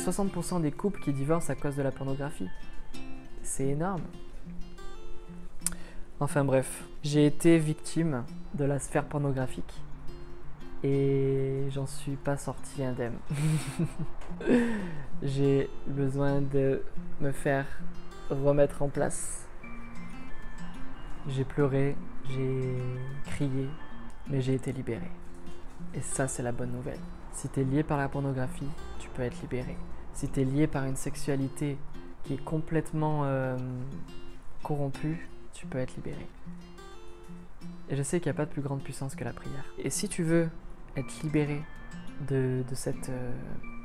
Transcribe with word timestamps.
60% 0.00 0.62
des 0.62 0.72
couples 0.72 1.00
qui 1.00 1.12
divorcent 1.12 1.50
à 1.50 1.54
cause 1.54 1.76
de 1.76 1.82
la 1.82 1.92
pornographie. 1.92 2.48
C'est 3.42 3.68
énorme. 3.68 4.02
Enfin 6.18 6.44
bref, 6.44 6.84
j'ai 7.02 7.26
été 7.26 7.58
victime 7.58 8.24
de 8.54 8.64
la 8.64 8.78
sphère 8.78 9.04
pornographique 9.04 9.80
et 10.82 11.66
j'en 11.70 11.86
suis 11.86 12.16
pas 12.16 12.36
sorti 12.36 12.82
indemne. 12.82 13.18
j'ai 15.22 15.68
besoin 15.86 16.40
de 16.40 16.82
me 17.20 17.32
faire 17.32 17.66
remettre 18.30 18.82
en 18.82 18.88
place. 18.88 19.46
J'ai 21.28 21.44
pleuré, 21.44 21.96
j'ai 22.30 22.76
crié, 23.26 23.68
mais 24.28 24.40
j'ai 24.40 24.54
été 24.54 24.72
libéré. 24.72 25.10
Et 25.94 26.00
ça, 26.00 26.28
c'est 26.28 26.42
la 26.42 26.52
bonne 26.52 26.72
nouvelle. 26.72 27.00
Si 27.32 27.48
tu 27.48 27.60
es 27.60 27.64
lié 27.64 27.82
par 27.82 27.98
la 27.98 28.08
pornographie, 28.08 28.68
tu 28.98 29.08
peux 29.10 29.22
être 29.22 29.40
libéré. 29.40 29.76
Si 30.12 30.28
tu 30.28 30.40
es 30.40 30.44
lié 30.44 30.66
par 30.66 30.84
une 30.84 30.96
sexualité 30.96 31.78
qui 32.24 32.34
est 32.34 32.44
complètement 32.44 33.22
euh, 33.24 33.56
corrompue, 34.62 35.28
tu 35.52 35.66
peux 35.66 35.78
être 35.78 35.94
libéré. 35.96 36.26
Et 37.88 37.96
je 37.96 38.02
sais 38.02 38.20
qu'il 38.20 38.30
n'y 38.30 38.36
a 38.36 38.38
pas 38.38 38.46
de 38.46 38.50
plus 38.50 38.62
grande 38.62 38.82
puissance 38.82 39.14
que 39.14 39.24
la 39.24 39.32
prière. 39.32 39.64
Et 39.78 39.90
si 39.90 40.08
tu 40.08 40.22
veux 40.22 40.48
être 40.96 41.22
libéré 41.22 41.62
de, 42.28 42.62
cette 42.74 43.08
euh, 43.08 43.32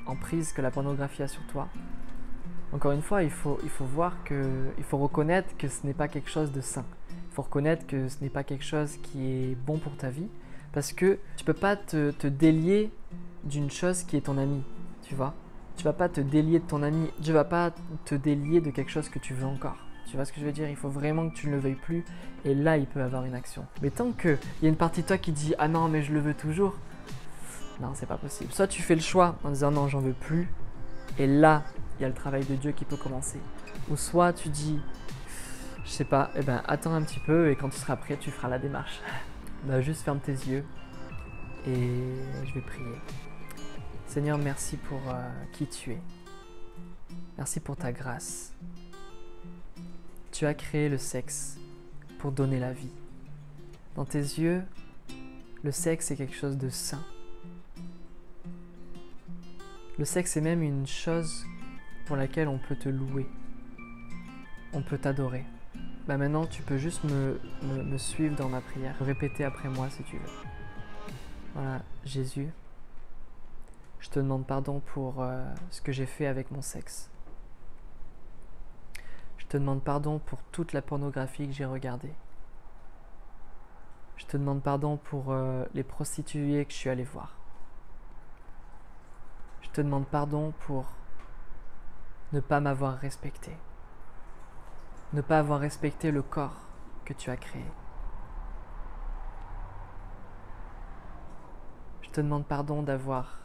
emprise 0.06 0.52
que 0.54 0.62
la 0.62 0.72
pornographie 0.72 1.24
a 1.24 1.28
sur 1.28 1.46
toi, 1.48 1.68
encore 2.74 2.92
une 2.92 3.02
fois, 3.02 3.24
il 3.24 3.32
faut, 3.32 3.60
il 3.64 3.70
faut 3.70 3.86
voir 3.86 4.24
que, 4.24 4.70
il 4.78 4.84
faut 4.84 4.98
reconnaître 4.98 5.56
que 5.58 5.68
ce 5.68 5.86
n'est 5.88 5.94
pas 5.94 6.08
quelque 6.08 6.30
chose 6.30 6.52
de 6.52 6.62
sain. 6.62 6.86
Il 7.10 7.34
faut 7.34 7.44
reconnaître 7.44 7.88
que 7.88 8.10
ce 8.10 8.18
n'est 8.22 8.30
pas 8.30 8.44
quelque 8.44 8.66
chose 8.66 8.98
qui 8.98 9.26
est 9.26 9.56
bon 9.56 9.78
pour 9.78 9.96
ta 9.96 10.10
vie. 10.10 10.28
Parce 10.74 10.92
que 10.92 11.18
tu 11.38 11.46
peux 11.46 11.54
pas 11.54 11.78
te, 11.78 12.12
te 12.12 12.28
délier 12.28 12.92
d'une 13.46 13.70
chose 13.70 14.04
qui 14.04 14.18
est 14.18 14.22
ton 14.22 14.38
ami, 14.38 14.64
tu 15.04 15.16
vois. 15.16 15.34
Tu 15.78 15.84
vas 15.84 15.94
pas 15.94 16.10
te 16.10 16.22
délier 16.22 16.60
de 16.60 16.66
ton 16.66 16.84
ami, 16.84 17.10
tu 17.22 17.34
vas 17.34 17.44
pas 17.44 17.72
te 18.06 18.16
délier 18.16 18.62
de 18.62 18.72
quelque 18.72 18.92
chose 18.92 19.10
que 19.10 19.20
tu 19.20 19.34
veux 19.34 19.46
encore. 19.46 19.78
Tu 20.08 20.16
vois 20.16 20.26
ce 20.26 20.32
que 20.32 20.40
je 20.40 20.46
veux 20.46 20.52
dire? 20.52 20.70
Il 20.70 20.76
faut 20.76 20.90
vraiment 20.90 21.30
que 21.30 21.36
tu 21.36 21.48
ne 21.48 21.54
le 21.54 21.60
veuilles 21.60 21.76
plus 21.76 22.06
et 22.44 22.54
là 22.54 22.78
il 22.78 22.86
peut 22.86 23.02
avoir 23.02 23.26
une 23.26 23.34
action. 23.34 23.66
Mais 23.82 23.90
tant 23.90 24.12
qu'il 24.12 24.38
y 24.62 24.66
a 24.66 24.70
une 24.70 24.76
partie 24.76 25.02
de 25.02 25.08
toi 25.08 25.18
qui 25.18 25.32
dit 25.32 25.54
ah 25.58 25.68
non 25.68 25.88
mais 25.88 26.04
je 26.04 26.14
le 26.14 26.20
veux 26.20 26.34
toujours, 26.34 26.76
non 27.82 27.92
c'est 27.94 28.06
pas 28.06 28.18
possible. 28.18 28.52
Soit 28.54 28.68
tu 28.68 28.82
fais 28.82 28.96
le 28.96 29.02
choix 29.02 29.36
en 29.44 29.50
disant 29.50 29.72
non 29.72 29.88
j'en 29.88 30.00
veux 30.00 30.14
plus 30.14 30.48
et 31.18 31.28
là 31.28 31.64
il 31.98 32.04
y 32.04 32.06
a 32.06 32.08
le 32.08 32.14
travail 32.14 32.46
de 32.46 32.56
Dieu 32.56 32.72
qui 32.72 32.86
peut 32.86 32.98
commencer. 32.98 33.40
Ou 33.90 33.98
soit 33.98 34.32
tu 34.34 34.50
dis 34.50 34.80
je 35.84 35.90
sais 35.90 36.06
pas, 36.06 36.32
eh 36.36 36.42
ben 36.42 36.62
attends 36.68 36.94
un 36.94 37.02
petit 37.04 37.20
peu 37.20 37.50
et 37.50 37.56
quand 37.56 37.70
tu 37.70 37.78
seras 37.78 37.96
prêt 37.96 38.18
tu 38.18 38.32
feras 38.32 38.50
la 38.50 38.60
démarche. 38.60 39.02
Bah 39.64 39.82
juste 39.82 40.04
ferme 40.04 40.20
tes 40.20 40.34
yeux 40.34 40.64
et 41.66 41.90
je 42.46 42.54
vais 42.54 42.62
prier. 42.62 42.96
Seigneur, 44.08 44.38
merci 44.38 44.78
pour 44.78 45.02
euh, 45.10 45.30
qui 45.52 45.68
tu 45.68 45.92
es. 45.92 46.02
Merci 47.38 47.60
pour 47.60 47.76
ta 47.76 47.92
grâce. 47.92 48.54
Tu 50.32 50.46
as 50.46 50.54
créé 50.54 50.90
le 50.90 50.98
sexe 50.98 51.58
pour 52.20 52.32
donner 52.32 52.60
la 52.60 52.72
vie. 52.72 52.92
Dans 53.96 54.06
tes 54.06 54.20
yeux, 54.20 54.64
le 55.64 55.72
sexe 55.72 56.12
est 56.12 56.16
quelque 56.16 56.36
chose 56.36 56.58
de 56.58 56.70
sain. 56.70 57.04
Le 59.98 60.06
sexe 60.06 60.38
est 60.38 60.42
même 60.42 60.62
une 60.62 60.88
chose 60.88 61.46
pour 62.06 62.16
laquelle 62.16 62.48
on 62.48 62.58
peut 62.58 62.76
te 62.76 62.90
louer. 62.90 63.28
On 64.74 64.82
peut 64.82 64.98
t'adorer. 64.98 65.46
Bah 66.08 66.18
maintenant, 66.18 66.46
tu 66.46 66.62
peux 66.62 66.78
juste 66.78 67.04
me, 67.04 67.40
me 67.64 67.98
suivre 67.98 68.36
dans 68.36 68.50
ma 68.50 68.62
prière. 68.62 68.96
Répéter 69.02 69.44
après 69.44 69.70
moi 69.70 69.90
si 69.90 70.04
tu 70.04 70.18
veux. 70.18 70.32
Voilà, 71.54 71.82
Jésus, 72.04 72.50
je 74.06 74.12
te 74.12 74.20
demande 74.20 74.46
pardon 74.46 74.82
pour 74.82 75.24
euh, 75.24 75.44
ce 75.72 75.82
que 75.82 75.92
j'ai 75.92 76.06
fait 76.06 76.28
avec 76.28 76.52
mon 76.52 76.62
sexe. 76.62 77.10
Je 79.40 79.48
te 79.48 79.58
demande 79.58 79.84
pardon 79.84 80.20
pour 80.20 80.44
toute 80.52 80.74
la 80.74 80.84
pornographie 80.84 81.48
que 81.48 81.54
j'ai 81.54 81.66
regardée. 81.66 82.14
Je 84.18 84.28
te 84.28 84.38
demande 84.38 84.62
pardon 84.62 84.98
pour 84.98 85.32
euh, 85.32 85.66
les 85.74 85.84
prostituées 85.84 86.66
que 86.66 86.72
je 86.72 86.78
suis 86.78 86.90
allé 86.92 87.04
voir. 87.04 87.36
Je 89.64 89.70
te 89.72 89.82
demande 89.82 90.06
pardon 90.06 90.54
pour 90.60 90.86
ne 92.32 92.42
pas 92.42 92.60
m'avoir 92.60 93.00
respecté. 93.00 93.58
Ne 95.14 95.22
pas 95.22 95.40
avoir 95.40 95.60
respecté 95.60 96.12
le 96.12 96.22
corps 96.22 96.62
que 97.06 97.14
tu 97.14 97.32
as 97.32 97.38
créé. 97.38 97.66
Je 102.04 102.12
te 102.12 102.22
demande 102.22 102.46
pardon 102.46 102.84
d'avoir 102.84 103.45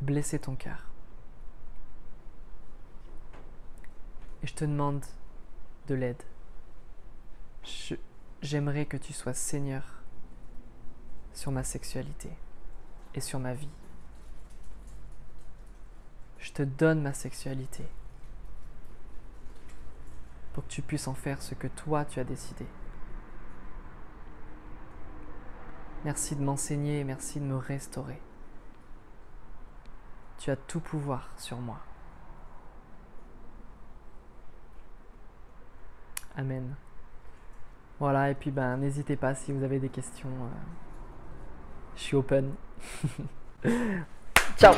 blesser 0.00 0.38
ton 0.38 0.54
cœur. 0.54 0.86
Et 4.42 4.46
je 4.46 4.54
te 4.54 4.64
demande 4.64 5.04
de 5.88 5.94
l'aide. 5.94 6.22
J'aimerais 8.42 8.86
que 8.86 8.96
tu 8.96 9.12
sois 9.12 9.34
Seigneur 9.34 10.02
sur 11.34 11.52
ma 11.52 11.62
sexualité 11.62 12.30
et 13.14 13.20
sur 13.20 13.38
ma 13.38 13.54
vie. 13.54 13.68
Je 16.38 16.52
te 16.52 16.62
donne 16.62 17.02
ma 17.02 17.12
sexualité 17.12 17.84
pour 20.54 20.64
que 20.64 20.70
tu 20.70 20.82
puisses 20.82 21.06
en 21.06 21.14
faire 21.14 21.42
ce 21.42 21.54
que 21.54 21.68
toi 21.68 22.04
tu 22.04 22.18
as 22.18 22.24
décidé. 22.24 22.66
Merci 26.04 26.34
de 26.34 26.42
m'enseigner, 26.42 27.04
merci 27.04 27.40
de 27.40 27.44
me 27.44 27.56
restaurer. 27.56 28.20
Tu 30.38 30.50
as 30.50 30.56
tout 30.56 30.80
pouvoir 30.80 31.28
sur 31.36 31.58
moi. 31.58 31.78
Amen. 36.36 36.74
Voilà, 37.98 38.30
et 38.30 38.34
puis 38.34 38.50
ben 38.50 38.78
n'hésitez 38.78 39.16
pas 39.16 39.34
si 39.34 39.52
vous 39.52 39.62
avez 39.62 39.78
des 39.78 39.90
questions. 39.90 40.28
Euh, 40.28 40.48
je 41.96 42.00
suis 42.00 42.16
open. 42.16 42.54
Ciao 44.56 44.74